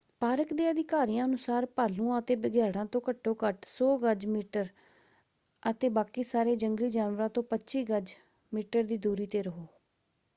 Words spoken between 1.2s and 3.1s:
ਅਨੁਸਾਰ ਭਾਲੂਆਂ ਅਤੇ ਬਘਿਆੜਾਂ ਤੋਂ